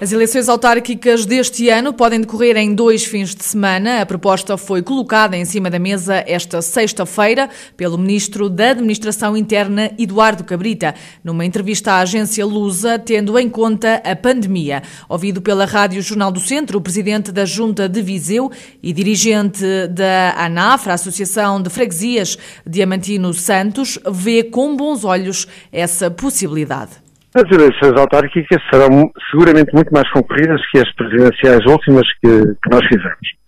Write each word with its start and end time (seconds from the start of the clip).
As 0.00 0.12
eleições 0.12 0.48
autárquicas 0.48 1.26
deste 1.26 1.68
ano 1.68 1.92
podem 1.92 2.20
decorrer 2.20 2.56
em 2.56 2.72
dois 2.72 3.04
fins 3.04 3.34
de 3.34 3.42
semana. 3.42 4.00
A 4.00 4.06
proposta 4.06 4.56
foi 4.56 4.80
colocada 4.80 5.36
em 5.36 5.44
cima 5.44 5.68
da 5.68 5.78
mesa 5.80 6.22
esta 6.24 6.62
sexta-feira 6.62 7.50
pelo 7.76 7.98
Ministro 7.98 8.48
da 8.48 8.70
Administração 8.70 9.36
Interna, 9.36 9.90
Eduardo 9.98 10.44
Cabrita, 10.44 10.94
numa 11.24 11.44
entrevista 11.44 11.94
à 11.94 11.98
agência 11.98 12.46
Lusa, 12.46 12.96
tendo 12.96 13.36
em 13.36 13.50
conta 13.50 14.00
a 14.04 14.14
pandemia. 14.14 14.84
Ouvido 15.08 15.42
pela 15.42 15.64
Rádio 15.64 16.00
Jornal 16.00 16.30
do 16.30 16.38
Centro, 16.38 16.78
o 16.78 16.80
presidente 16.80 17.32
da 17.32 17.44
Junta 17.44 17.88
de 17.88 18.00
Viseu 18.00 18.52
e 18.80 18.92
dirigente 18.92 19.64
da 19.90 20.32
ANAFRA, 20.38 20.94
Associação 20.94 21.60
de 21.60 21.70
Freguesias 21.70 22.38
Diamantino 22.64 23.34
Santos, 23.34 23.98
vê 24.08 24.44
com 24.44 24.76
bons 24.76 25.02
olhos 25.02 25.48
essa 25.72 26.08
possibilidade. 26.08 27.07
As 27.34 27.44
eleições 27.52 27.92
autárquicas 28.00 28.62
serão 28.72 29.10
seguramente 29.30 29.72
muito 29.74 29.92
mais 29.92 30.10
concorridas 30.10 30.60
que 30.70 30.78
as 30.78 30.90
presidenciais 30.94 31.64
últimas 31.66 32.06
que, 32.22 32.28
que 32.28 32.70
nós 32.70 32.84
fizemos. 32.86 33.38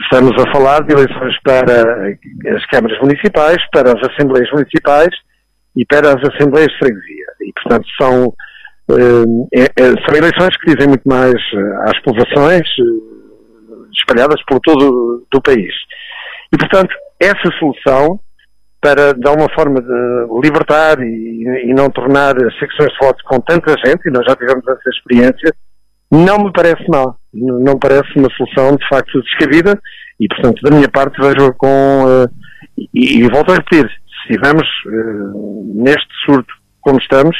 Estamos 0.00 0.32
a 0.42 0.52
falar 0.52 0.82
de 0.82 0.92
eleições 0.92 1.34
para 1.44 2.08
as 2.56 2.66
câmaras 2.66 2.98
municipais, 3.00 3.58
para 3.70 3.92
as 3.92 4.10
assembleias 4.10 4.50
municipais 4.50 5.10
e 5.76 5.84
para 5.86 6.08
as 6.08 6.28
assembleias 6.28 6.72
de 6.72 6.78
freguesia. 6.78 7.26
E, 7.42 7.52
portanto, 7.52 7.86
são, 8.00 8.34
eh, 8.90 9.60
é, 9.60 9.84
são 10.04 10.16
eleições 10.16 10.56
que 10.56 10.74
dizem 10.74 10.88
muito 10.88 11.04
mais 11.06 11.34
eh, 11.34 11.90
às 11.90 11.98
povoações 12.02 12.66
eh, 12.66 13.88
espalhadas 13.96 14.42
por 14.48 14.58
todo 14.60 15.24
o 15.32 15.40
país. 15.40 15.72
E, 16.52 16.58
portanto, 16.58 16.94
essa 17.20 17.50
solução 17.58 18.18
para, 18.82 19.14
de 19.14 19.28
alguma 19.28 19.48
forma, 19.54 19.80
de 19.80 20.40
libertar 20.42 21.00
e, 21.00 21.68
e 21.70 21.72
não 21.72 21.88
tornar 21.88 22.36
as 22.36 22.58
secções 22.58 22.92
de 22.92 22.98
voto 22.98 23.22
com 23.24 23.40
tanta 23.40 23.76
gente, 23.86 24.08
e 24.08 24.10
nós 24.10 24.26
já 24.26 24.34
tivemos 24.34 24.66
essa 24.66 24.90
experiência, 24.90 25.54
não 26.10 26.44
me 26.44 26.52
parece 26.52 26.84
mal. 26.88 27.16
Não 27.32 27.78
parece 27.78 28.10
uma 28.16 28.28
solução, 28.36 28.76
de 28.76 28.86
facto, 28.88 29.22
descabida, 29.22 29.80
e, 30.20 30.26
portanto, 30.28 30.60
da 30.62 30.70
minha 30.70 30.88
parte, 30.88 31.18
vejo 31.18 31.54
com. 31.54 32.04
Uh, 32.04 32.28
e, 32.92 33.20
e, 33.20 33.28
volto 33.30 33.52
a 33.52 33.54
repetir, 33.54 33.88
se 33.88 34.32
estivermos 34.32 34.66
uh, 34.86 35.82
neste 35.82 36.08
surto 36.26 36.52
como 36.80 36.98
estamos, 36.98 37.36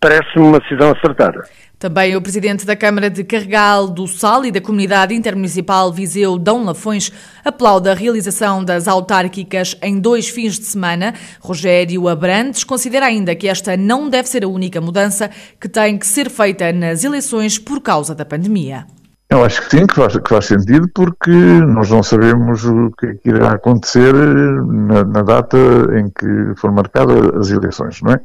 parece-me 0.00 0.46
uma 0.46 0.60
decisão 0.60 0.92
acertada. 0.92 1.42
Também 1.84 2.16
o 2.16 2.22
presidente 2.22 2.64
da 2.64 2.74
Câmara 2.74 3.10
de 3.10 3.22
Carregal 3.22 3.86
do 3.86 4.08
Sal 4.08 4.46
e 4.46 4.50
da 4.50 4.58
Comunidade 4.58 5.14
Intermunicipal 5.14 5.92
Viseu 5.92 6.38
Dão 6.38 6.64
Lafões 6.64 7.12
aplaude 7.44 7.90
a 7.90 7.94
realização 7.94 8.64
das 8.64 8.88
autárquicas 8.88 9.76
em 9.82 10.00
dois 10.00 10.26
fins 10.26 10.58
de 10.58 10.64
semana. 10.64 11.12
Rogério 11.42 12.08
Abrantes 12.08 12.64
considera 12.64 13.04
ainda 13.04 13.36
que 13.36 13.46
esta 13.46 13.76
não 13.76 14.08
deve 14.08 14.30
ser 14.30 14.44
a 14.44 14.48
única 14.48 14.80
mudança 14.80 15.30
que 15.60 15.68
tem 15.68 15.98
que 15.98 16.06
ser 16.06 16.30
feita 16.30 16.72
nas 16.72 17.04
eleições 17.04 17.58
por 17.58 17.82
causa 17.82 18.14
da 18.14 18.24
pandemia. 18.24 18.86
Eu 19.28 19.44
acho 19.44 19.60
que 19.60 19.76
sim, 19.76 19.86
que 19.86 19.94
faz, 19.94 20.16
que 20.16 20.28
faz 20.28 20.46
sentido, 20.46 20.88
porque 20.94 21.30
nós 21.30 21.90
não 21.90 22.02
sabemos 22.02 22.64
o 22.64 22.92
que, 22.98 23.06
é 23.08 23.28
irá 23.28 23.52
acontecer 23.52 24.14
na, 24.14 25.04
na 25.04 25.22
data 25.22 25.58
em 25.98 26.08
que 26.08 26.58
for 26.58 26.72
marcadas 26.72 27.18
as 27.36 27.50
eleições, 27.50 28.00
não 28.00 28.12
é? 28.12 28.20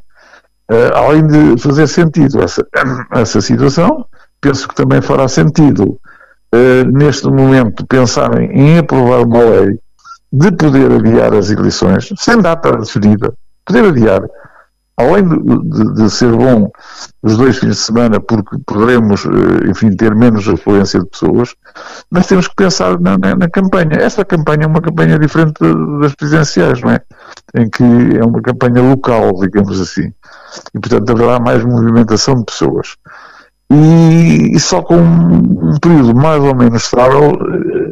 Uh, 0.70 0.94
além 0.94 1.26
de 1.26 1.60
fazer 1.60 1.88
sentido 1.88 2.40
essa, 2.40 2.64
essa 3.10 3.40
situação, 3.40 4.06
penso 4.40 4.68
que 4.68 4.74
também 4.76 5.02
fará 5.02 5.26
sentido, 5.26 5.98
uh, 6.54 6.84
neste 6.92 7.26
momento, 7.26 7.84
pensarem 7.86 8.48
em 8.52 8.78
aprovar 8.78 9.22
uma 9.26 9.42
lei 9.42 9.80
de 10.32 10.52
poder 10.52 10.92
adiar 10.92 11.34
as 11.34 11.50
eleições, 11.50 12.12
sem 12.16 12.40
data 12.40 12.76
definida, 12.76 13.34
poder 13.66 13.86
adiar. 13.86 14.22
Além 14.96 15.26
de, 15.26 15.38
de, 15.38 15.94
de, 15.94 16.10
ser 16.10 16.30
bom 16.30 16.70
os 17.22 17.36
dois 17.36 17.56
fins 17.56 17.76
de 17.76 17.82
semana, 17.82 18.20
porque 18.20 18.58
poderemos, 18.66 19.24
eh, 19.24 19.70
enfim, 19.70 19.96
ter 19.96 20.14
menos 20.14 20.46
afluência 20.46 21.00
de 21.00 21.06
pessoas, 21.06 21.54
mas 22.10 22.26
temos 22.26 22.46
que 22.46 22.54
pensar 22.54 23.00
na, 23.00 23.16
na, 23.16 23.34
na 23.34 23.48
campanha. 23.48 23.96
Esta 23.98 24.26
campanha 24.26 24.64
é 24.64 24.66
uma 24.66 24.82
campanha 24.82 25.18
diferente 25.18 25.54
das 26.02 26.14
presidenciais, 26.14 26.82
não 26.82 26.90
é? 26.90 27.00
Em 27.56 27.70
que 27.70 27.82
é 27.82 28.22
uma 28.22 28.42
campanha 28.42 28.82
local, 28.82 29.32
digamos 29.40 29.80
assim 29.80 30.12
e, 30.74 30.80
portanto, 30.80 31.10
haverá 31.10 31.38
mais 31.38 31.64
movimentação 31.64 32.36
de 32.36 32.44
pessoas. 32.44 32.96
E, 33.72 34.56
e, 34.56 34.58
só 34.58 34.82
com 34.82 34.96
um, 34.96 35.78
período 35.80 36.12
mais 36.12 36.42
ou 36.42 36.56
menos 36.56 36.82
estável 36.82 37.30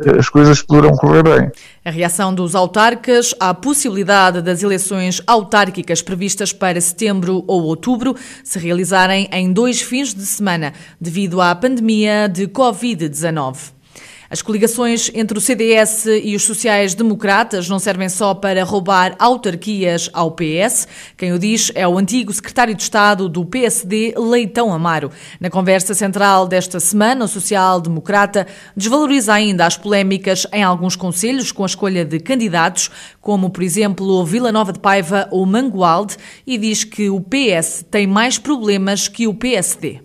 eh, 0.04 0.18
as 0.18 0.28
coisas 0.28 0.60
poderão 0.60 0.90
correr 0.90 1.22
bem. 1.22 1.52
A 1.84 1.90
reação 1.90 2.34
dos 2.34 2.56
autarcas 2.56 3.32
à 3.38 3.54
possibilidade 3.54 4.42
das 4.42 4.64
eleições 4.64 5.22
autárquicas 5.24 6.02
previstas 6.02 6.52
para 6.52 6.80
setembro 6.80 7.44
ou 7.46 7.62
outubro 7.62 8.16
se 8.42 8.58
realizarem 8.58 9.28
em 9.30 9.52
dois 9.52 9.80
fins 9.80 10.12
de 10.12 10.26
semana, 10.26 10.72
devido 11.00 11.40
à 11.40 11.54
pandemia 11.54 12.28
de 12.28 12.48
Covid-19. 12.48 13.77
As 14.30 14.42
coligações 14.42 15.10
entre 15.14 15.38
o 15.38 15.40
CDS 15.40 16.04
e 16.04 16.36
os 16.36 16.42
sociais-democratas 16.42 17.66
não 17.66 17.78
servem 17.78 18.10
só 18.10 18.34
para 18.34 18.62
roubar 18.62 19.16
autarquias 19.18 20.10
ao 20.12 20.32
PS. 20.32 20.86
Quem 21.16 21.32
o 21.32 21.38
diz 21.38 21.72
é 21.74 21.88
o 21.88 21.96
antigo 21.96 22.30
secretário 22.30 22.74
de 22.74 22.82
Estado 22.82 23.26
do 23.26 23.46
PSD, 23.46 24.12
Leitão 24.18 24.70
Amaro. 24.70 25.10
Na 25.40 25.48
conversa 25.48 25.94
central 25.94 26.46
desta 26.46 26.78
semana, 26.78 27.24
o 27.24 27.28
social-democrata 27.28 28.46
desvaloriza 28.76 29.32
ainda 29.32 29.64
as 29.64 29.78
polémicas 29.78 30.46
em 30.52 30.62
alguns 30.62 30.94
conselhos 30.94 31.50
com 31.50 31.62
a 31.62 31.66
escolha 31.66 32.04
de 32.04 32.20
candidatos, 32.20 32.90
como, 33.22 33.48
por 33.48 33.62
exemplo, 33.62 34.26
Vila 34.26 34.52
Nova 34.52 34.74
de 34.74 34.78
Paiva 34.78 35.26
ou 35.30 35.46
Mangualde, 35.46 36.18
e 36.46 36.58
diz 36.58 36.84
que 36.84 37.08
o 37.08 37.18
PS 37.18 37.82
tem 37.90 38.06
mais 38.06 38.38
problemas 38.38 39.08
que 39.08 39.26
o 39.26 39.32
PSD. 39.32 40.02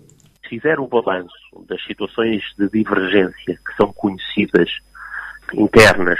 Fizer 0.47 0.79
o 0.79 0.87
balanço 0.87 1.42
das 1.67 1.83
situações 1.85 2.41
de 2.57 2.69
divergência 2.69 3.33
que 3.65 3.75
são 3.77 3.91
conhecidas 3.93 4.69
internas 5.53 6.19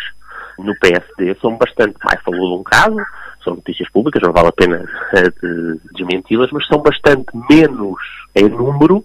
no 0.58 0.76
PSD 0.80 1.36
são 1.42 1.58
bastante 1.58 1.96
mais. 2.04 2.22
Falou 2.22 2.56
de 2.56 2.62
um 2.62 2.64
caso, 2.64 2.98
são 3.44 3.56
notícias 3.56 3.90
públicas, 3.90 4.22
não 4.24 4.34
vale 4.34 4.50
a 4.50 4.52
pena 4.52 4.78
uh, 4.78 5.40
de 5.42 5.80
desmenti-las, 5.94 6.52
mas 6.52 6.68
são 6.68 6.80
bastante 6.80 7.26
menos 7.50 7.98
em 8.36 8.50
número 8.50 9.04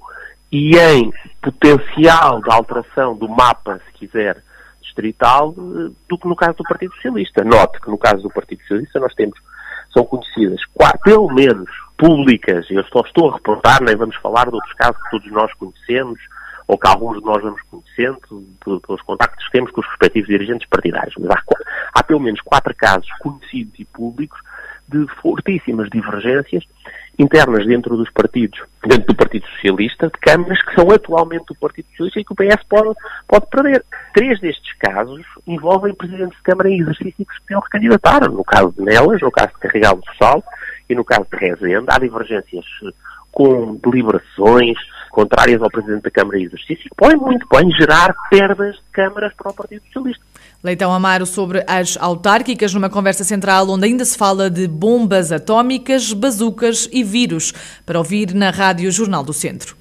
e 0.50 0.76
em 0.76 1.12
potencial 1.42 2.40
de 2.40 2.50
alteração 2.50 3.16
do 3.16 3.28
mapa, 3.28 3.80
se 3.86 3.92
quiser, 3.98 4.42
distrital, 4.82 5.50
uh, 5.50 5.94
do 6.08 6.18
que 6.18 6.28
no 6.28 6.36
caso 6.36 6.58
do 6.58 6.64
Partido 6.64 6.94
Socialista. 6.94 7.44
Note 7.44 7.80
que 7.80 7.90
no 7.90 7.98
caso 7.98 8.22
do 8.22 8.30
Partido 8.30 8.60
Socialista 8.62 9.00
nós 9.00 9.14
temos, 9.14 9.38
são 9.92 10.04
conhecidas, 10.04 10.60
quatro, 10.74 11.00
pelo 11.02 11.32
menos, 11.32 11.70
públicas, 11.98 12.64
eu 12.70 12.84
só 12.84 13.00
estou 13.00 13.30
a 13.30 13.34
reportar, 13.34 13.82
nem 13.82 13.96
vamos 13.96 14.16
falar 14.16 14.48
de 14.48 14.54
outros 14.54 14.72
casos 14.74 14.96
que 15.02 15.10
todos 15.10 15.32
nós 15.32 15.52
conhecemos, 15.54 16.18
ou 16.66 16.78
que 16.78 16.88
alguns 16.88 17.18
de 17.18 17.24
nós 17.24 17.42
vamos 17.42 17.60
conhecendo, 17.62 18.20
pelos 18.64 19.02
contactos 19.02 19.44
que 19.46 19.52
temos 19.52 19.70
com 19.72 19.80
os 19.80 19.86
respectivos 19.88 20.28
dirigentes 20.28 20.68
partidários. 20.68 21.14
Mas 21.18 21.30
há, 21.30 21.42
há 21.94 22.02
pelo 22.02 22.20
menos 22.20 22.40
quatro 22.42 22.74
casos 22.76 23.08
conhecidos 23.20 23.74
e 23.78 23.84
públicos 23.84 24.38
de 24.86 25.06
fortíssimas 25.20 25.88
divergências 25.90 26.64
internas 27.18 27.66
dentro 27.66 27.96
dos 27.96 28.10
partidos, 28.10 28.60
dentro 28.86 29.06
do 29.06 29.16
Partido 29.16 29.46
Socialista, 29.48 30.06
de 30.06 30.18
câmaras 30.20 30.62
que 30.62 30.74
são 30.74 30.88
atualmente 30.90 31.46
do 31.46 31.54
Partido 31.56 31.88
Socialista 31.90 32.20
e 32.20 32.24
que 32.24 32.32
o 32.32 32.36
PS 32.36 32.62
pode, 32.68 32.94
pode 33.26 33.46
perder. 33.50 33.84
Três 34.14 34.40
destes 34.40 34.72
casos 34.78 35.24
envolvem 35.46 35.94
presidentes 35.94 36.36
de 36.36 36.42
Câmara 36.42 36.70
em 36.70 36.80
exercício 36.80 37.26
que 37.26 37.34
se 37.34 37.40
podiam 37.40 37.60
recandidatar. 37.60 38.30
No 38.30 38.44
caso 38.44 38.72
de 38.72 38.82
Nelas, 38.82 39.20
no 39.20 39.30
caso 39.30 39.48
de 39.48 39.58
Carregal 39.58 39.96
do 39.96 40.16
Sal, 40.16 40.42
e 40.88 40.94
no 40.94 41.04
caso 41.04 41.26
de 41.30 41.38
Rezende 41.38 41.86
há 41.88 41.98
divergências 41.98 42.64
eh, 42.84 42.90
com 43.30 43.76
deliberações 43.76 44.76
contrárias 45.10 45.62
ao 45.62 45.70
Presidente 45.70 46.02
da 46.02 46.10
Câmara 46.10 46.38
e 46.38 46.44
exercício 46.44 46.84
que 46.84 46.96
podem 46.96 47.16
muito 47.16 47.46
bem 47.52 47.70
gerar 47.72 48.14
perdas 48.30 48.76
de 48.76 48.82
câmaras 48.92 49.32
para 49.34 49.50
o 49.50 49.54
Partido 49.54 49.82
Socialista. 49.86 50.24
Leitão 50.62 50.92
Amaro 50.92 51.24
sobre 51.24 51.64
as 51.68 51.96
autárquicas, 51.96 52.74
numa 52.74 52.90
conversa 52.90 53.22
central 53.22 53.68
onde 53.70 53.86
ainda 53.86 54.04
se 54.04 54.18
fala 54.18 54.50
de 54.50 54.66
bombas 54.66 55.30
atómicas, 55.30 56.12
bazucas 56.12 56.88
e 56.92 57.04
vírus, 57.04 57.52
para 57.86 57.98
ouvir 57.98 58.34
na 58.34 58.50
Rádio 58.50 58.90
Jornal 58.90 59.22
do 59.22 59.32
Centro. 59.32 59.77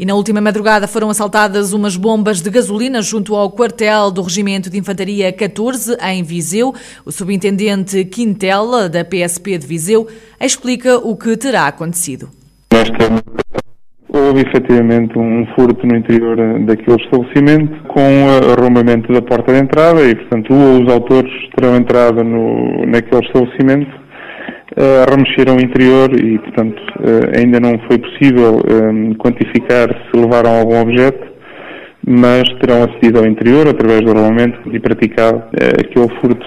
E 0.00 0.06
na 0.06 0.14
última 0.14 0.40
madrugada 0.40 0.88
foram 0.88 1.10
assaltadas 1.10 1.74
umas 1.74 1.94
bombas 1.94 2.40
de 2.40 2.48
gasolina 2.48 3.02
junto 3.02 3.36
ao 3.36 3.50
quartel 3.50 4.10
do 4.10 4.22
Regimento 4.22 4.70
de 4.70 4.78
Infantaria 4.78 5.30
14, 5.30 5.94
em 6.02 6.22
Viseu. 6.22 6.72
O 7.04 7.12
subintendente 7.12 8.06
Quintela, 8.06 8.88
da 8.88 9.04
PSP 9.04 9.58
de 9.58 9.66
Viseu, 9.66 10.06
explica 10.40 10.96
o 10.96 11.14
que 11.14 11.36
terá 11.36 11.66
acontecido. 11.66 12.30
Houve 14.08 14.40
efetivamente 14.40 15.18
um 15.18 15.44
furto 15.54 15.86
no 15.86 15.94
interior 15.94 16.34
daquele 16.64 16.96
estabelecimento 16.96 17.82
com 17.88 18.00
arrombamento 18.58 19.12
da 19.12 19.20
porta 19.20 19.52
de 19.52 19.58
entrada 19.58 20.02
e, 20.02 20.14
portanto, 20.14 20.54
os 20.54 20.90
autores 20.90 21.30
terão 21.54 21.76
entrado 21.76 22.24
no, 22.24 22.86
naquele 22.86 23.20
estabelecimento 23.26 23.99
uh, 24.76 25.10
remexeram 25.10 25.56
o 25.56 25.60
interior 25.60 26.10
e, 26.14 26.38
portanto, 26.38 26.80
uh, 27.00 27.38
ainda 27.38 27.60
não 27.60 27.78
foi 27.86 27.98
possível 27.98 28.60
um, 28.70 29.14
quantificar 29.14 29.88
se 29.88 30.20
levaram 30.20 30.50
algum 30.50 30.80
objeto, 30.80 31.28
mas 32.06 32.42
terão 32.60 32.84
acedido 32.84 33.18
ao 33.18 33.26
interior 33.26 33.68
através 33.68 34.00
do 34.02 34.10
armamento 34.10 34.58
e 34.74 34.80
praticado 34.80 35.38
uh, 35.38 35.80
aquele 35.80 36.08
furto. 36.20 36.46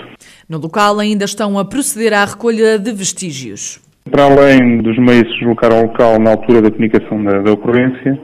No 0.49 0.57
local 0.57 0.99
ainda 0.99 1.25
estão 1.25 1.57
a 1.57 1.65
proceder 1.65 2.13
à 2.13 2.25
recolha 2.25 2.77
de 2.77 2.91
vestígios. 2.91 3.81
Para 4.11 4.25
além 4.25 4.79
dos 4.79 4.97
meios 4.97 5.23
de 5.23 5.39
deslocar 5.39 5.71
ao 5.71 5.83
local 5.83 6.19
na 6.19 6.31
altura 6.31 6.61
da 6.61 6.69
comunicação 6.69 7.23
da, 7.23 7.39
da 7.39 7.51
ocorrência, 7.53 8.19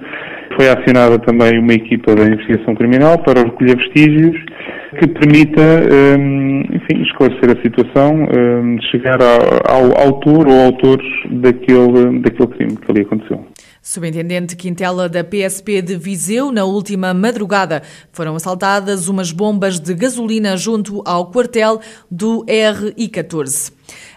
foi 0.55 0.67
acionada 0.67 1.17
também 1.19 1.57
uma 1.57 1.73
equipa 1.73 2.13
da 2.13 2.25
investigação 2.25 2.75
criminal 2.75 3.17
para 3.23 3.43
recolher 3.43 3.77
vestígios 3.77 4.35
que 4.97 5.07
permita, 5.07 5.61
um, 5.61 6.61
enfim, 6.61 7.01
esclarecer 7.03 7.57
a 7.57 7.61
situação, 7.61 8.15
um, 8.15 8.81
chegar 8.89 9.19
ao, 9.21 9.75
ao 9.75 10.07
autor 10.07 10.47
ou 10.47 10.65
autores 10.65 11.07
daquele, 11.29 12.19
daquele 12.19 12.47
crime 12.47 12.77
que 12.77 12.91
ali 12.91 13.01
aconteceu. 13.01 13.45
Subintendente 13.81 14.55
Quintela 14.55 15.07
da 15.07 15.23
PSP 15.23 15.81
de 15.81 15.95
Viseu, 15.95 16.51
na 16.51 16.65
última 16.65 17.13
madrugada 17.13 17.81
foram 18.11 18.35
assaltadas 18.35 19.07
umas 19.07 19.31
bombas 19.31 19.79
de 19.79 19.93
gasolina 19.93 20.57
junto 20.57 21.01
ao 21.05 21.31
quartel 21.31 21.79
do 22.11 22.43
RI-14. 22.43 23.71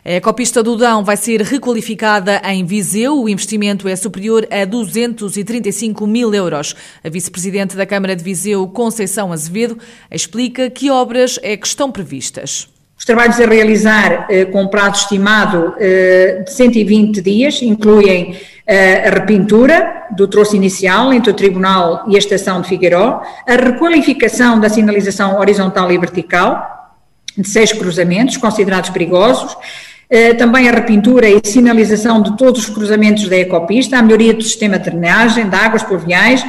A 0.05 0.11
ecopista 0.13 0.65
do 0.65 0.77
Dão 0.77 1.05
vai 1.05 1.17
ser 1.17 1.41
requalificada 1.43 2.43
em 2.45 2.65
Viseu. 2.65 3.23
O 3.23 3.29
investimento 3.29 3.87
é 3.87 3.95
superior 3.95 4.47
a 4.51 4.65
235 4.65 6.07
mil 6.09 6.35
euros. 6.35 6.75
A 7.05 7.09
vice-presidente 7.09 7.77
da 7.77 7.87
Câmara 7.87 8.17
de 8.17 8.25
Viseu, 8.25 8.67
Conceição 8.67 9.33
Azevedo, 9.33 9.79
explica 10.11 10.69
que 10.69 10.91
obras 10.91 11.39
é 11.41 11.57
que 11.57 11.67
estão 11.67 11.91
previstas. 11.91 12.69
Os 12.99 13.05
trabalhos 13.05 13.41
a 13.41 13.47
realizar 13.47 14.27
eh, 14.29 14.45
com 14.45 14.69
prazo 14.69 15.03
estimado 15.03 15.75
eh, 15.79 16.43
de 16.45 16.53
120 16.53 17.21
dias 17.21 17.61
incluem 17.63 18.37
a 18.67 19.11
repintura 19.11 20.05
do 20.17 20.29
troço 20.29 20.55
inicial 20.55 21.13
entre 21.13 21.31
o 21.31 21.35
Tribunal 21.35 22.05
e 22.09 22.15
a 22.15 22.19
Estação 22.19 22.61
de 22.61 22.69
Figueiró, 22.69 23.23
a 23.47 23.53
requalificação 23.55 24.61
da 24.61 24.69
sinalização 24.69 25.39
horizontal 25.39 25.91
e 25.91 25.99
vertical 25.99 26.83
de 27.37 27.49
seis 27.49 27.73
cruzamentos 27.73 28.37
considerados 28.37 28.91
perigosos, 28.91 29.57
eh, 30.11 30.35
também 30.35 30.69
a 30.69 30.73
repintura 30.73 31.27
e 31.27 31.41
sinalização 31.43 32.21
de 32.21 32.37
todos 32.37 32.69
os 32.69 32.75
cruzamentos 32.75 33.27
da 33.29 33.37
ecopista, 33.37 33.97
a 33.97 34.03
melhoria 34.03 34.35
do 34.35 34.43
sistema 34.43 34.79
de 34.79 34.91
drenagem 34.91 35.49
de 35.49 35.57
águas 35.57 35.83
pluviais, 35.83 36.45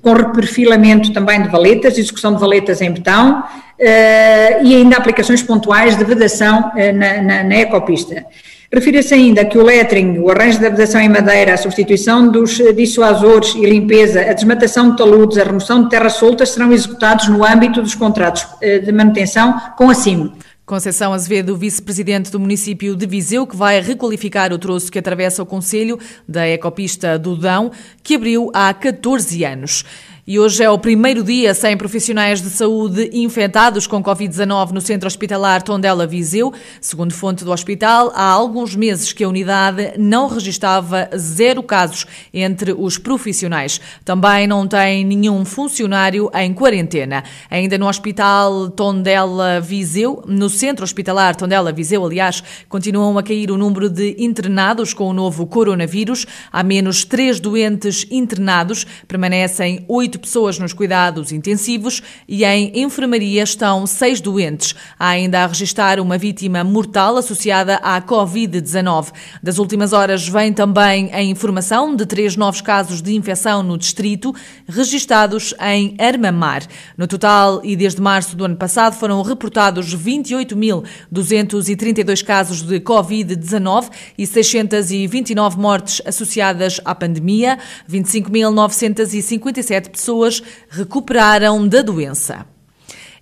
com 0.00 0.12
reperfilamento 0.12 1.12
também 1.12 1.42
de 1.42 1.48
valetas, 1.48 1.98
execução 1.98 2.32
de 2.32 2.40
valetas 2.40 2.80
em 2.80 2.92
betão 2.92 3.40
uh, 3.40 4.64
e 4.64 4.76
ainda 4.76 4.96
aplicações 4.96 5.42
pontuais 5.42 5.96
de 5.96 6.04
vedação 6.04 6.70
uh, 6.70 6.92
na, 6.96 7.20
na, 7.20 7.42
na, 7.42 7.56
ecopista. 7.56 8.24
Refira-se 8.70 9.14
ainda 9.14 9.46
que 9.46 9.56
o 9.56 9.62
lettering, 9.64 10.18
o 10.18 10.30
arranjo 10.30 10.60
da 10.60 10.68
vedação 10.68 11.00
em 11.00 11.08
madeira, 11.08 11.54
a 11.54 11.56
substituição 11.56 12.30
dos 12.30 12.58
dissuasores 12.76 13.54
e 13.54 13.64
limpeza, 13.64 14.20
a 14.20 14.34
desmatação 14.34 14.90
de 14.90 14.98
taludes, 14.98 15.38
a 15.38 15.44
remoção 15.44 15.84
de 15.84 15.88
terras 15.88 16.14
soltas 16.14 16.50
serão 16.50 16.70
executados 16.70 17.28
no 17.28 17.42
âmbito 17.42 17.80
dos 17.80 17.94
contratos 17.94 18.42
uh, 18.42 18.84
de 18.84 18.92
manutenção 18.92 19.58
com 19.74 19.88
a 19.88 19.94
CIM. 19.94 20.32
Conceição 20.66 21.14
Azevedo, 21.14 21.56
vice-presidente 21.56 22.30
do 22.30 22.38
município 22.38 22.94
de 22.94 23.06
Viseu, 23.06 23.46
que 23.46 23.56
vai 23.56 23.80
requalificar 23.80 24.52
o 24.52 24.58
troço 24.58 24.92
que 24.92 24.98
atravessa 24.98 25.42
o 25.42 25.46
Conselho 25.46 25.98
da 26.28 26.46
Ecopista 26.46 27.18
do 27.18 27.34
Dão, 27.34 27.72
que 28.02 28.16
abriu 28.16 28.50
há 28.52 28.74
14 28.74 29.44
anos. 29.44 29.82
E 30.30 30.38
hoje 30.38 30.62
é 30.62 30.68
o 30.68 30.78
primeiro 30.78 31.24
dia 31.24 31.54
sem 31.54 31.74
profissionais 31.74 32.42
de 32.42 32.50
saúde 32.50 33.08
infectados 33.14 33.86
com 33.86 34.02
Covid-19 34.02 34.72
no 34.72 34.80
Centro 34.82 35.06
Hospitalar 35.06 35.62
Tondela 35.62 36.06
Viseu. 36.06 36.52
Segundo 36.82 37.14
fonte 37.14 37.46
do 37.46 37.50
hospital, 37.50 38.12
há 38.14 38.24
alguns 38.24 38.76
meses 38.76 39.10
que 39.10 39.24
a 39.24 39.28
unidade 39.30 39.94
não 39.96 40.28
registava 40.28 41.08
zero 41.16 41.62
casos 41.62 42.04
entre 42.30 42.74
os 42.74 42.98
profissionais. 42.98 43.80
Também 44.04 44.46
não 44.46 44.68
tem 44.68 45.02
nenhum 45.02 45.46
funcionário 45.46 46.30
em 46.34 46.52
quarentena. 46.52 47.24
Ainda 47.50 47.78
no 47.78 47.88
Hospital 47.88 48.68
Tondela 48.68 49.62
Viseu, 49.62 50.22
no 50.26 50.50
Centro 50.50 50.84
Hospitalar 50.84 51.36
Tondela 51.36 51.72
Viseu, 51.72 52.04
aliás, 52.04 52.44
continuam 52.68 53.16
a 53.16 53.22
cair 53.22 53.50
o 53.50 53.56
número 53.56 53.88
de 53.88 54.14
internados 54.18 54.92
com 54.92 55.08
o 55.08 55.14
novo 55.14 55.46
coronavírus. 55.46 56.26
Há 56.52 56.62
menos 56.62 57.02
três 57.02 57.40
doentes 57.40 58.06
internados, 58.10 58.86
permanecem 59.06 59.86
oito 59.88 60.17
pessoas 60.18 60.58
nos 60.58 60.72
cuidados 60.72 61.32
intensivos 61.32 62.02
e 62.26 62.44
em 62.44 62.82
enfermaria 62.82 63.42
estão 63.42 63.86
seis 63.86 64.20
doentes. 64.20 64.74
Há 64.98 65.08
ainda 65.08 65.44
a 65.44 65.46
registrar 65.46 66.00
uma 66.00 66.18
vítima 66.18 66.64
mortal 66.64 67.16
associada 67.16 67.76
à 67.76 68.02
Covid-19. 68.02 69.12
Das 69.42 69.58
últimas 69.58 69.92
horas 69.92 70.26
vem 70.28 70.52
também 70.52 71.10
a 71.12 71.22
informação 71.22 71.94
de 71.94 72.04
três 72.04 72.34
novos 72.36 72.60
casos 72.60 73.00
de 73.00 73.14
infecção 73.14 73.62
no 73.62 73.78
distrito, 73.78 74.34
registados 74.66 75.54
em 75.60 75.94
Armamar. 75.98 76.66
No 76.96 77.06
total, 77.06 77.60
e 77.64 77.76
desde 77.76 78.00
março 78.00 78.34
do 78.36 78.44
ano 78.44 78.56
passado, 78.56 78.94
foram 78.94 79.22
reportados 79.22 79.94
28.232 79.94 82.24
casos 82.24 82.62
de 82.62 82.80
Covid-19 82.80 83.90
e 84.16 84.26
629 84.26 85.58
mortes 85.58 86.00
associadas 86.04 86.80
à 86.84 86.92
pandemia, 86.94 87.58
25.957 87.90 89.90
pessoas 89.90 90.07
pessoas 90.08 90.42
recuperaram 90.70 91.68
da 91.68 91.82
doença. 91.82 92.46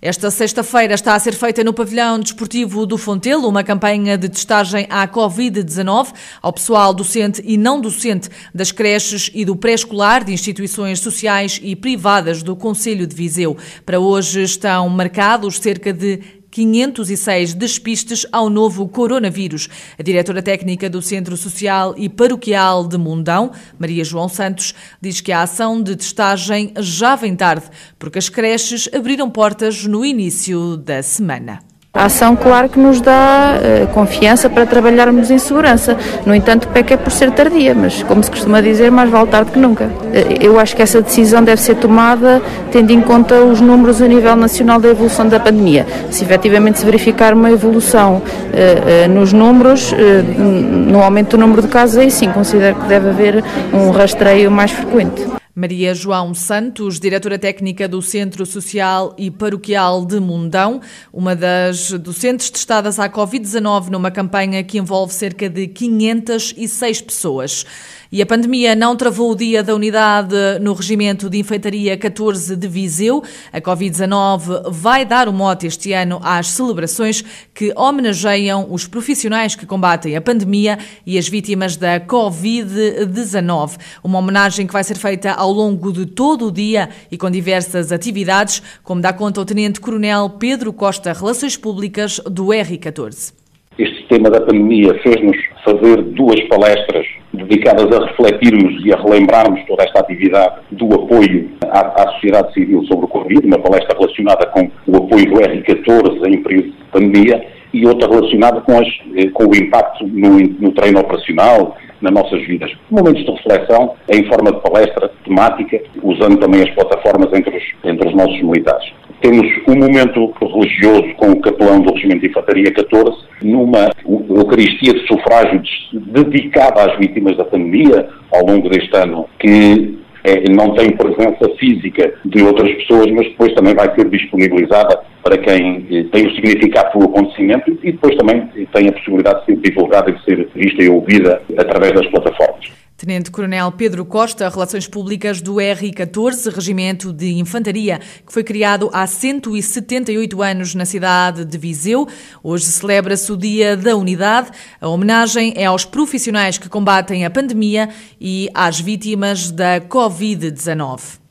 Esta 0.01 0.31
sexta-feira 0.31 0.93
está 0.93 1.15
a 1.15 1.19
ser 1.19 1.33
feita 1.33 1.63
no 1.63 1.73
pavilhão 1.73 2.19
desportivo 2.19 2.85
do 2.85 2.97
Fontelo 2.97 3.49
uma 3.49 3.63
campanha 3.63 4.17
de 4.17 4.29
testagem 4.29 4.85
à 4.89 5.05
Covid-19 5.07 6.13
ao 6.41 6.53
pessoal 6.53 6.93
docente 6.93 7.41
e 7.43 7.57
não 7.57 7.81
docente 7.81 8.29
das 8.53 8.71
creches 8.71 9.29
e 9.33 9.43
do 9.43 9.55
pré-escolar 9.55 10.23
de 10.23 10.31
instituições 10.31 10.99
sociais 10.99 11.59
e 11.61 11.75
privadas 11.75 12.41
do 12.41 12.55
Conselho 12.55 13.07
de 13.07 13.15
Viseu. 13.15 13.57
Para 13.85 13.99
hoje 13.99 14.43
estão 14.43 14.87
marcados 14.87 15.57
cerca 15.57 15.91
de 15.91 16.21
506 16.49 17.53
despistes 17.53 18.25
ao 18.31 18.49
novo 18.49 18.87
coronavírus. 18.87 19.67
A 19.97 20.03
diretora 20.03 20.41
técnica 20.41 20.89
do 20.89 21.01
Centro 21.01 21.35
Social 21.35 21.93
e 21.97 22.07
Paroquial 22.09 22.87
de 22.87 22.97
Mundão, 22.97 23.51
Maria 23.77 24.03
João 24.03 24.29
Santos, 24.29 24.73
diz 25.01 25.21
que 25.21 25.31
a 25.31 25.41
ação 25.41 25.81
de 25.81 25.95
testagem 25.95 26.73
já 26.79 27.15
vem 27.15 27.35
tarde, 27.35 27.65
porque 27.99 28.19
as 28.19 28.29
creches 28.29 28.89
abriram 28.93 29.29
portas 29.29 29.85
no 29.85 30.05
início 30.05 30.77
da 30.77 31.03
semana. 31.03 31.66
A 31.97 32.05
ação, 32.05 32.35
claro, 32.35 32.69
que 32.69 32.79
nos 32.79 33.01
dá 33.01 33.55
uh, 33.57 33.87
confiança 33.87 34.47
para 34.47 34.67
trabalharmos 34.67 35.31
em 35.31 35.39
segurança. 35.39 35.97
No 36.27 36.35
entanto, 36.35 36.67
peca 36.67 36.93
é 36.93 36.97
por 36.97 37.11
ser 37.11 37.31
tardia, 37.31 37.73
mas, 37.73 38.03
como 38.03 38.23
se 38.23 38.29
costuma 38.29 38.61
dizer, 38.61 38.91
mais 38.91 39.09
vale 39.09 39.25
tarde 39.27 39.51
que 39.51 39.57
nunca. 39.57 39.85
Uh, 39.85 40.37
eu 40.39 40.59
acho 40.59 40.75
que 40.75 40.83
essa 40.83 41.01
decisão 41.01 41.43
deve 41.43 41.59
ser 41.59 41.75
tomada 41.75 42.39
tendo 42.71 42.91
em 42.91 43.01
conta 43.01 43.41
os 43.41 43.59
números 43.59 43.99
a 43.99 44.07
nível 44.07 44.35
nacional 44.35 44.79
da 44.79 44.89
evolução 44.89 45.27
da 45.27 45.39
pandemia. 45.39 45.87
Se 46.11 46.23
efetivamente 46.23 46.77
se 46.77 46.85
verificar 46.85 47.33
uma 47.33 47.49
evolução 47.49 48.21
uh, 48.21 49.09
nos 49.09 49.33
números, 49.33 49.91
no 50.27 51.01
aumento 51.01 51.35
do 51.35 51.39
número 51.39 51.63
de 51.63 51.67
casos, 51.67 51.97
aí 51.97 52.11
sim 52.11 52.29
considero 52.29 52.75
que 52.75 52.85
deve 52.87 53.09
haver 53.09 53.43
um 53.73 53.89
rastreio 53.89 54.51
mais 54.51 54.69
frequente. 54.69 55.36
Maria 55.57 55.95
João 55.95 56.35
Santos, 56.35 56.99
diretora 56.99 57.39
técnica 57.39 57.87
do 57.87 57.99
Centro 57.99 58.45
Social 58.45 59.15
e 59.17 59.31
Paroquial 59.31 60.05
de 60.05 60.19
Mundão, 60.19 60.79
uma 61.11 61.35
das 61.35 61.89
docentes 61.93 62.51
testadas 62.51 62.99
à 62.99 63.09
Covid-19 63.09 63.89
numa 63.89 64.11
campanha 64.11 64.63
que 64.63 64.77
envolve 64.77 65.11
cerca 65.15 65.49
de 65.49 65.67
506 65.67 67.01
pessoas. 67.01 67.65
E 68.11 68.21
a 68.21 68.25
pandemia 68.25 68.73
não 68.73 68.95
travou 68.95 69.31
o 69.31 69.35
dia 69.35 69.61
da 69.61 69.75
unidade 69.75 70.33
no 70.61 70.73
Regimento 70.73 71.29
de 71.29 71.39
Infeitaria 71.39 71.97
14 71.97 72.55
de 72.55 72.67
Viseu. 72.67 73.21
A 73.51 73.59
Covid-19 73.59 74.71
vai 74.71 75.03
dar 75.03 75.27
o 75.27 75.33
mote 75.33 75.67
este 75.67 75.91
ano 75.91 76.19
às 76.23 76.47
celebrações 76.51 77.23
que 77.53 77.73
homenageiam 77.75 78.67
os 78.69 78.87
profissionais 78.87 79.55
que 79.55 79.65
combatem 79.65 80.15
a 80.15 80.21
pandemia 80.21 80.79
e 81.05 81.17
as 81.17 81.27
vítimas 81.27 81.75
da 81.75 81.99
Covid-19. 81.99 83.77
Uma 84.01 84.19
homenagem 84.19 84.65
que 84.65 84.73
vai 84.73 84.85
ser 84.85 84.95
feita 84.95 85.31
ao 85.31 85.46
longo 85.51 85.91
de 85.91 86.05
todo 86.05 86.47
o 86.47 86.51
dia 86.51 86.89
e 87.11 87.17
com 87.17 87.29
diversas 87.29 87.91
atividades, 87.91 88.61
como 88.83 89.01
dá 89.01 89.13
conta 89.13 89.41
o 89.41 89.45
Tenente 89.45 89.79
Coronel 89.79 90.29
Pedro 90.39 90.71
Costa, 90.73 91.13
Relações 91.13 91.57
Públicas 91.57 92.19
do 92.25 92.47
R14. 92.47 93.33
Este 93.77 94.07
tema 94.07 94.31
da 94.31 94.41
pandemia 94.41 94.99
fez-nos 95.03 95.37
fazer 95.63 96.01
duas 96.01 96.41
palestras 96.47 97.05
dedicadas 97.31 97.85
a 97.95 98.05
refletirmos 98.07 98.83
e 98.83 98.91
a 98.91 98.97
relembrarmos 98.97 99.63
toda 99.67 99.83
esta 99.83 99.99
atividade 99.99 100.61
do 100.71 100.93
apoio 100.95 101.51
à, 101.69 102.03
à 102.03 102.11
sociedade 102.13 102.53
civil 102.53 102.83
sobre 102.85 103.05
o 103.05 103.07
Covid, 103.07 103.45
uma 103.45 103.59
palestra 103.59 103.95
relacionada 103.95 104.47
com 104.47 104.71
o 104.87 104.97
apoio 104.97 105.25
do 105.25 105.35
R14 105.39 106.27
em 106.27 106.41
período 106.41 106.71
de 106.71 106.83
pandemia 106.91 107.45
e 107.73 107.85
outra 107.85 108.09
relacionada 108.09 108.61
com, 108.61 108.79
as, 108.79 108.87
eh, 109.15 109.29
com 109.29 109.45
o 109.45 109.55
impacto 109.55 110.07
no, 110.07 110.39
no 110.39 110.71
treino 110.71 110.99
operacional, 110.99 111.77
nas 112.01 112.13
nossas 112.13 112.45
vidas. 112.45 112.71
Momentos 112.89 113.25
de 113.25 113.31
reflexão 113.31 113.95
em 114.09 114.23
forma 114.25 114.51
de 114.51 114.61
palestra 114.61 115.11
temática, 115.23 115.81
usando 116.03 116.37
também 116.37 116.61
as 116.61 116.69
plataformas 116.71 117.31
entre 117.33 117.57
os, 117.57 117.63
entre 117.83 118.07
os 118.07 118.15
nossos 118.15 118.41
militares. 118.41 118.91
Temos 119.21 119.47
um 119.67 119.75
momento 119.75 120.33
religioso 120.39 121.13
com 121.15 121.31
o 121.31 121.41
capelão 121.41 121.81
do 121.81 121.93
Regimento 121.93 122.21
de 122.21 122.27
Infantaria 122.27 122.71
14, 122.71 123.17
numa 123.41 123.89
Eucaristia 124.05 124.93
de 124.93 125.07
sufrágio 125.07 125.61
dedicada 125.91 126.83
às 126.83 126.97
vítimas 126.99 127.35
da 127.35 127.43
pandemia 127.43 128.07
ao 128.31 128.45
longo 128.45 128.69
deste 128.69 128.95
ano, 128.95 129.25
que 129.39 129.97
é, 130.27 130.49
não 130.49 130.73
tem 130.73 130.91
presença 130.91 131.49
física 131.57 132.13
de 132.25 132.43
outras 132.43 132.69
pessoas, 132.73 133.09
mas 133.11 133.27
depois 133.27 133.53
também 133.53 133.73
vai 133.73 133.93
ser 133.95 134.09
disponibilizada 134.09 134.99
para 135.23 135.37
quem 135.37 135.87
eh, 135.89 136.03
tem 136.11 136.27
o 136.27 136.35
significado 136.35 136.99
do 136.99 137.05
acontecimento 137.05 137.71
e 137.81 137.91
depois 137.93 138.15
também 138.17 138.45
tem 138.73 138.89
a 138.89 138.91
possibilidade 138.91 139.39
de 139.39 139.45
ser 139.45 139.55
divulgada 139.61 140.09
e 140.09 140.13
de 140.13 140.23
ser 140.23 140.49
vista 140.53 140.83
e 140.83 140.89
ouvida 140.89 141.41
através 141.57 141.93
das 141.93 142.07
plataformas. 142.07 142.86
Tenente 142.97 143.29
Coronel 143.29 143.71
Pedro 143.73 144.03
Costa, 144.03 144.49
Relações 144.49 144.87
Públicas 144.87 145.39
do 145.39 145.57
R14, 145.57 146.51
Regimento 146.51 147.13
de 147.13 147.35
Infantaria, 147.35 147.99
que 148.25 148.33
foi 148.33 148.43
criado 148.43 148.89
há 148.91 149.05
178 149.05 150.41
anos 150.41 150.73
na 150.73 150.83
cidade 150.83 151.45
de 151.45 151.57
Viseu. 151.59 152.07
Hoje 152.41 152.65
celebra-se 152.65 153.31
o 153.31 153.37
Dia 153.37 153.77
da 153.77 153.95
Unidade. 153.95 154.49
A 154.81 154.87
homenagem 154.87 155.53
é 155.55 155.65
aos 155.65 155.85
profissionais 155.85 156.57
que 156.57 156.67
combatem 156.67 157.23
a 157.23 157.29
pandemia 157.29 157.87
e 158.19 158.49
às 158.51 158.79
vítimas 158.79 159.51
da 159.51 159.79
Covid-19. 159.79 161.26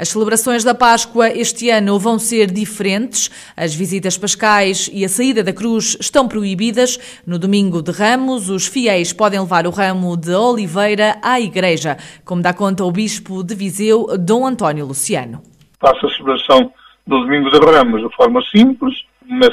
As 0.00 0.10
celebrações 0.10 0.62
da 0.62 0.76
Páscoa 0.76 1.28
este 1.28 1.70
ano 1.70 1.98
vão 1.98 2.20
ser 2.20 2.52
diferentes. 2.52 3.28
As 3.56 3.74
visitas 3.74 4.16
pascais 4.16 4.88
e 4.92 5.04
a 5.04 5.08
saída 5.08 5.42
da 5.42 5.52
cruz 5.52 5.96
estão 6.00 6.28
proibidas. 6.28 7.20
No 7.26 7.36
domingo 7.36 7.82
de 7.82 7.90
Ramos, 7.90 8.48
os 8.48 8.68
fiéis 8.68 9.12
podem 9.12 9.40
levar 9.40 9.66
o 9.66 9.70
ramo 9.70 10.16
de 10.16 10.30
oliveira 10.30 11.18
à 11.20 11.40
igreja, 11.40 11.96
como 12.24 12.40
dá 12.40 12.54
conta 12.54 12.84
o 12.84 12.92
bispo 12.92 13.42
de 13.42 13.56
Viseu, 13.56 14.06
Dom 14.16 14.46
António 14.46 14.86
Luciano. 14.86 15.42
Faça 15.80 16.06
a 16.06 16.10
celebração 16.10 16.72
do 17.04 17.18
domingo 17.18 17.50
de 17.50 17.58
Ramos 17.58 18.00
de 18.00 18.14
forma 18.14 18.40
simples, 18.54 18.94
mas 19.26 19.52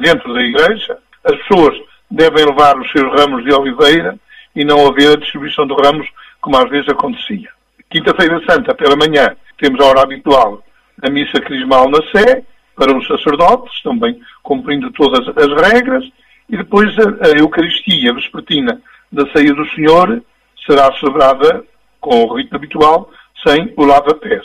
dentro 0.00 0.34
da 0.34 0.42
igreja. 0.42 0.98
As 1.22 1.36
pessoas 1.36 1.80
devem 2.10 2.44
levar 2.44 2.76
os 2.80 2.90
seus 2.90 3.08
ramos 3.16 3.44
de 3.44 3.52
oliveira 3.52 4.18
e 4.56 4.64
não 4.64 4.88
haver 4.88 5.12
a 5.12 5.20
distribuição 5.20 5.68
de 5.68 5.74
ramos 5.74 6.08
como 6.40 6.56
às 6.56 6.68
vezes 6.68 6.88
acontecia. 6.88 7.53
Quinta-feira 7.94 8.42
Santa, 8.44 8.74
pela 8.74 8.96
manhã, 8.96 9.36
temos 9.56 9.80
a 9.80 9.86
hora 9.88 10.02
habitual 10.02 10.60
a 11.00 11.08
missa 11.08 11.40
crismal 11.40 11.88
na 11.88 11.98
Sé, 12.10 12.42
para 12.74 12.92
os 12.92 13.06
sacerdotes, 13.06 13.80
também 13.84 14.20
cumprindo 14.42 14.90
todas 14.90 15.28
as 15.28 15.70
regras, 15.70 16.04
e 16.48 16.56
depois 16.56 16.92
a, 16.98 17.26
a 17.26 17.28
Eucaristia 17.38 18.12
vespertina 18.12 18.82
da 19.12 19.30
Ceia 19.30 19.54
do 19.54 19.64
Senhor 19.70 20.20
será 20.66 20.92
celebrada 20.94 21.64
com 22.00 22.24
o 22.24 22.36
rito 22.36 22.56
habitual, 22.56 23.08
sem 23.46 23.72
o 23.76 23.84
lava-pés. 23.84 24.44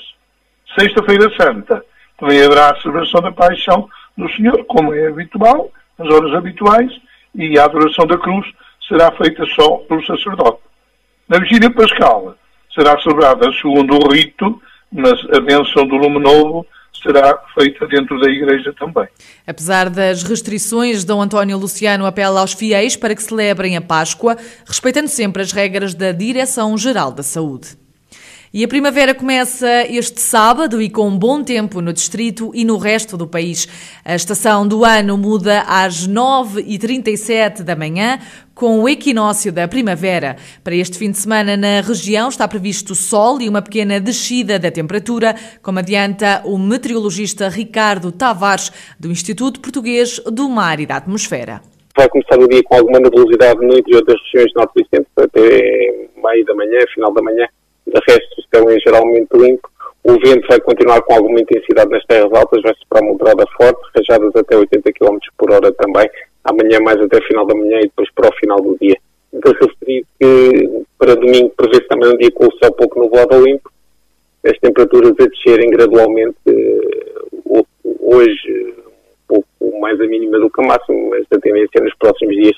Sexta-feira 0.77 1.27
Santa 1.35 1.83
também 2.19 2.43
haverá 2.43 2.69
a 2.69 2.79
celebração 2.79 3.19
da 3.19 3.31
Paixão 3.31 3.89
do 4.15 4.29
Senhor, 4.33 4.63
como 4.65 4.93
é 4.93 5.07
habitual, 5.07 5.71
nas 5.97 6.07
horas 6.13 6.35
habituais, 6.35 6.91
e 7.33 7.57
a 7.57 7.65
adoração 7.65 8.05
da 8.05 8.17
cruz 8.19 8.45
será 8.87 9.11
feita 9.13 9.43
só 9.55 9.77
pelo 9.87 10.05
sacerdote. 10.05 10.59
Na 11.27 11.39
Vigília 11.39 11.71
Pascal 11.71 12.35
será 12.73 12.99
celebrada 13.01 13.51
segundo 13.53 13.95
o 13.95 14.11
rito 14.11 14.61
mas 14.91 15.19
a 15.35 15.39
benção 15.39 15.87
do 15.87 15.95
lume 15.95 16.19
novo 16.19 16.65
será 17.01 17.37
feita 17.53 17.87
dentro 17.87 18.19
da 18.19 18.29
Igreja 18.29 18.73
também. 18.77 19.07
Apesar 19.47 19.89
das 19.89 20.23
restrições, 20.23 21.05
Dom 21.05 21.21
António 21.21 21.57
Luciano 21.57 22.05
apela 22.05 22.41
aos 22.41 22.53
fiéis 22.53 22.95
para 22.95 23.15
que 23.15 23.23
celebrem 23.23 23.77
a 23.77 23.81
Páscoa, 23.81 24.35
respeitando 24.65 25.07
sempre 25.07 25.41
as 25.41 25.51
regras 25.51 25.93
da 25.93 26.11
Direção-Geral 26.11 27.11
da 27.11 27.23
Saúde. 27.23 27.77
E 28.51 28.63
a 28.63 28.67
primavera 28.67 29.13
começa 29.13 29.85
este 29.87 30.19
sábado 30.19 30.81
e 30.81 30.89
com 30.89 31.15
bom 31.15 31.43
tempo 31.43 31.81
no 31.81 31.93
distrito 31.93 32.49
e 32.55 32.65
no 32.65 32.77
resto 32.77 33.15
do 33.15 33.27
país. 33.27 33.67
A 34.03 34.15
estação 34.15 34.67
do 34.67 34.83
ano 34.83 35.15
muda 35.19 35.61
às 35.67 36.07
9h37 36.07 37.61
da 37.61 37.75
manhã, 37.75 38.17
com 38.55 38.79
o 38.79 38.89
equinócio 38.89 39.53
da 39.53 39.67
primavera. 39.67 40.35
Para 40.63 40.73
este 40.73 40.97
fim 40.97 41.11
de 41.11 41.19
semana 41.19 41.55
na 41.55 41.81
região 41.81 42.27
está 42.27 42.47
previsto 42.47 42.95
sol 42.95 43.39
e 43.39 43.47
uma 43.47 43.61
pequena 43.61 43.99
descida 43.99 44.57
da 44.57 44.71
temperatura, 44.71 45.35
como 45.61 45.77
adianta 45.77 46.41
o 46.43 46.57
meteorologista 46.57 47.49
Ricardo 47.49 48.11
Tavares, 48.11 48.71
do 48.99 49.11
Instituto 49.11 49.59
Português 49.59 50.19
do 50.25 50.49
Mar 50.49 50.79
e 50.79 50.87
da 50.87 50.95
Atmosfera. 50.95 51.61
Vai 51.95 52.09
começar 52.09 52.39
o 52.39 52.47
dia 52.47 52.63
com 52.63 52.77
alguma 52.77 52.99
nebulosidade 52.99 53.59
no 53.63 53.77
interior 53.77 54.03
das 54.05 54.19
regiões 54.23 54.51
norte 54.55 54.81
e 54.81 54.95
centro 54.95 55.11
até 55.17 55.39
meio 55.39 56.45
da 56.45 56.55
manhã, 56.55 56.79
final 56.95 57.13
da 57.13 57.21
manhã 57.21 57.47
de 57.89 57.99
resto, 58.07 58.39
o 58.39 58.55
céu 58.55 58.69
é 58.69 58.79
geralmente 58.79 59.29
limpo. 59.33 59.69
O 60.03 60.13
vento 60.13 60.47
vai 60.47 60.59
continuar 60.61 61.01
com 61.01 61.13
alguma 61.13 61.41
intensidade 61.41 61.91
nas 61.91 62.05
terras 62.05 62.31
altas, 62.33 62.61
vai 62.61 62.73
soprar 62.75 63.03
moderada 63.03 63.45
forte, 63.57 63.81
rajadas 63.95 64.35
até 64.35 64.55
80 64.55 64.93
km 64.93 65.17
por 65.37 65.51
hora 65.51 65.71
também. 65.73 66.09
Amanhã 66.45 66.79
mais 66.79 66.99
até 67.01 67.21
final 67.21 67.45
da 67.45 67.53
manhã 67.53 67.79
e 67.79 67.83
depois 67.83 68.09
para 68.13 68.29
o 68.29 68.35
final 68.39 68.61
do 68.61 68.77
dia. 68.79 68.97
Então, 69.33 69.53
referi 69.53 70.05
que 70.19 70.83
para 70.97 71.15
domingo 71.15 71.49
prevê-se 71.55 71.87
também 71.87 72.09
um 72.09 72.17
dia 72.17 72.31
com 72.31 72.47
o 72.47 72.57
céu 72.57 72.71
pouco 72.71 72.99
nublado 72.99 73.35
ou 73.35 73.43
limpo, 73.43 73.69
as 74.45 74.57
temperaturas 74.59 75.13
a 75.19 75.25
descerem 75.25 75.69
gradualmente, 75.69 76.37
eh, 76.47 77.19
hoje 77.99 78.73
um 79.29 79.43
pouco 79.59 79.79
mais 79.79 79.99
a 80.01 80.07
mínima 80.07 80.39
do 80.39 80.49
que 80.49 80.61
a 80.61 80.65
máxima, 80.65 81.09
mas 81.09 81.25
a 81.31 81.39
tendência 81.39 81.81
nos 81.81 81.93
próximos 81.95 82.35
dias 82.35 82.57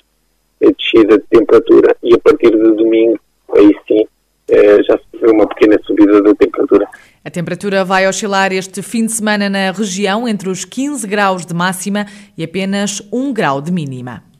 é 0.61 0.71
descida 0.71 1.17
de 1.17 1.25
temperatura 1.29 1.95
e 2.03 2.13
a 2.13 2.19
partir 2.19 2.51
de 2.51 2.75
domingo, 2.75 3.19
aí 3.57 3.75
sim, 3.87 4.07
eh, 4.49 4.83
já 4.83 4.97
uma 5.29 5.47
pequena 5.47 5.77
subida 5.85 6.21
da 6.21 6.33
temperatura. 6.33 6.87
A 7.23 7.29
temperatura 7.29 7.85
vai 7.85 8.07
oscilar 8.07 8.51
este 8.51 8.81
fim 8.81 9.05
de 9.05 9.11
semana 9.11 9.49
na 9.49 9.71
região 9.71 10.27
entre 10.27 10.49
os 10.49 10.65
15 10.65 11.05
graus 11.07 11.45
de 11.45 11.53
máxima 11.53 12.07
e 12.37 12.43
apenas 12.43 13.01
1 13.11 13.33
grau 13.33 13.61
de 13.61 13.71
mínima. 13.71 14.30